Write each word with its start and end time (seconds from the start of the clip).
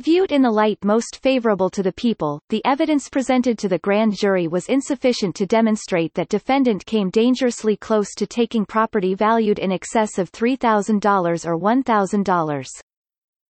Viewed 0.00 0.30
in 0.30 0.42
the 0.42 0.50
light 0.50 0.78
most 0.84 1.18
favorable 1.22 1.68
to 1.70 1.82
the 1.82 1.92
people, 1.92 2.40
the 2.50 2.64
evidence 2.64 3.08
presented 3.08 3.58
to 3.58 3.68
the 3.68 3.80
grand 3.80 4.16
jury 4.16 4.46
was 4.46 4.68
insufficient 4.68 5.34
to 5.34 5.44
demonstrate 5.44 6.14
that 6.14 6.28
defendant 6.28 6.86
came 6.86 7.10
dangerously 7.10 7.76
close 7.76 8.14
to 8.14 8.24
taking 8.24 8.64
property 8.64 9.14
valued 9.14 9.58
in 9.58 9.72
excess 9.72 10.16
of 10.16 10.30
$3,000 10.30 11.44
or 11.44 11.58
$1,000. 11.58 12.68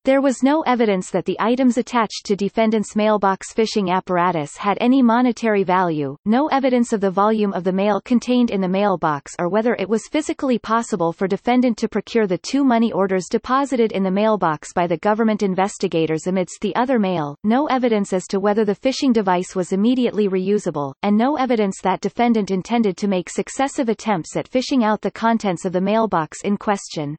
There 0.05 0.23
was 0.23 0.43
no 0.43 0.63
evidence 0.63 1.11
that 1.11 1.27
the 1.27 1.37
items 1.39 1.77
attached 1.77 2.25
to 2.25 2.37
defendant's 2.37 2.97
mailbox 2.97 3.53
fishing 3.53 3.91
apparatus 3.91 4.57
had 4.57 4.79
any 4.81 5.03
monetary 5.03 5.65
value, 5.65 6.17
no 6.25 6.47
evidence 6.47 6.95
of 6.95 7.03
the 7.03 7.11
volume 7.11 7.53
of 7.53 7.63
the 7.63 7.73
mail 7.73 8.01
contained 8.01 8.51
in 8.51 8.63
the 8.63 8.69
mailbox 8.69 9.35
or 9.39 9.51
whether 9.51 9.75
it 9.75 9.89
was 9.89 10.09
physically 10.09 10.59
possible 10.59 11.13
for 11.13 11.29
defendant 11.29 11.77
to 11.77 11.89
procure 11.89 12.27
the 12.27 12.39
two 12.39 12.65
money 12.65 12.91
orders 12.91 13.27
deposited 13.29 13.93
in 13.93 14.03
the 14.03 14.11
mailbox 14.11 14.73
by 14.73 14.87
the 14.87 14.97
government 14.97 15.43
investigators 15.43 16.27
amidst 16.27 16.63
the 16.63 16.75
other 16.75 16.99
mail, 16.99 17.37
no 17.45 17.67
evidence 17.67 18.15
as 18.15 18.27
to 18.29 18.41
whether 18.41 18.65
the 18.65 18.75
fishing 18.75 19.13
device 19.13 19.55
was 19.55 19.73
immediately 19.73 20.27
reusable, 20.27 20.95
and 21.03 21.19
no 21.19 21.37
evidence 21.37 21.83
that 21.83 22.01
defendant 22.01 22.51
intended 22.51 22.97
to 22.97 23.09
make 23.09 23.29
successive 23.29 23.91
attempts 23.91 24.37
at 24.37 24.49
fishing 24.49 24.83
out 24.83 25.03
the 25.03 25.11
contents 25.11 25.67
of 25.67 25.73
the 25.75 25.81
mailbox 25.83 26.39
in 26.45 26.57
question. 26.57 27.19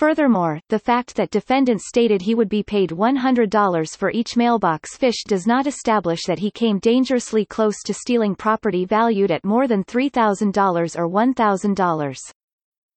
Furthermore, 0.00 0.58
the 0.70 0.78
fact 0.78 1.14
that 1.16 1.30
defendant 1.30 1.82
stated 1.82 2.22
he 2.22 2.34
would 2.34 2.48
be 2.48 2.62
paid 2.62 2.88
$100 2.88 3.96
for 3.98 4.10
each 4.10 4.34
mailbox 4.34 4.96
fish 4.96 5.24
does 5.28 5.46
not 5.46 5.66
establish 5.66 6.20
that 6.26 6.38
he 6.38 6.50
came 6.50 6.78
dangerously 6.78 7.44
close 7.44 7.82
to 7.84 7.92
stealing 7.92 8.34
property 8.34 8.86
valued 8.86 9.30
at 9.30 9.44
more 9.44 9.68
than 9.68 9.84
$3,000 9.84 10.98
or 10.98 11.06
$1,000. 11.06 12.32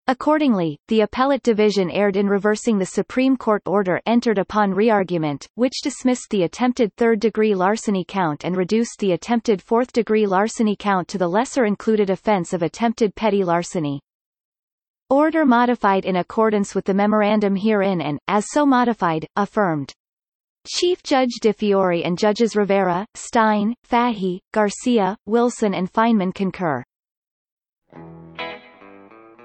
Accordingly, 0.08 0.78
the 0.88 1.02
appellate 1.02 1.44
division 1.44 1.92
erred 1.92 2.16
in 2.16 2.30
reversing 2.30 2.78
the 2.78 2.86
Supreme 2.86 3.36
Court 3.36 3.64
order 3.66 4.00
entered 4.06 4.38
upon 4.38 4.72
re-argument, 4.72 5.46
which 5.56 5.82
dismissed 5.84 6.30
the 6.30 6.44
attempted 6.44 6.96
third-degree 6.96 7.54
larceny 7.54 8.06
count 8.08 8.46
and 8.46 8.56
reduced 8.56 9.00
the 9.00 9.12
attempted 9.12 9.62
fourth-degree 9.62 10.26
larceny 10.26 10.78
count 10.80 11.10
to 11.10 11.18
the 11.18 11.28
lesser 11.28 11.66
included 11.66 12.10
offense 12.10 12.54
of 12.54 12.62
attempted 12.62 13.14
petty 13.14 13.44
larceny. 13.44 14.00
Order 15.14 15.46
modified 15.46 16.06
in 16.06 16.16
accordance 16.16 16.74
with 16.74 16.86
the 16.86 16.94
memorandum 16.96 17.56
herein 17.56 18.02
and, 18.02 18.18
as 18.28 18.48
so 18.50 18.66
modified, 18.66 19.28
affirmed. 19.36 19.94
Chief 20.66 21.04
Judge 21.04 21.34
DiFiore 21.40 22.04
and 22.04 22.18
Judges 22.18 22.56
Rivera, 22.56 23.06
Stein, 23.14 23.76
Fahey, 23.84 24.42
Garcia, 24.54 25.16
Wilson 25.28 25.76
and 25.76 25.94
Feinman 25.94 26.34
concur. 26.34 26.84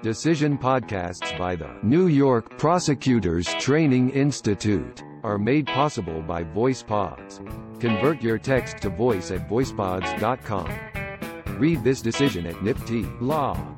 Decision 0.01 0.57
podcasts 0.57 1.37
by 1.37 1.55
the 1.55 1.77
New 1.83 2.07
York 2.07 2.57
Prosecutors 2.57 3.53
Training 3.59 4.09
Institute 4.09 5.03
are 5.21 5.37
made 5.37 5.67
possible 5.67 6.23
by 6.23 6.43
VoicePods. 6.43 7.79
Convert 7.79 8.23
your 8.23 8.39
text 8.39 8.77
to 8.77 8.89
voice 8.89 9.29
at 9.29 9.47
voicepods.com. 9.47 11.59
Read 11.59 11.83
this 11.83 12.01
decision 12.01 12.47
at 12.47 12.55
NYPTI 12.55 13.21
Law 13.21 13.75